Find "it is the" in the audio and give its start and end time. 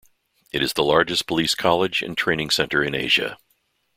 0.51-0.81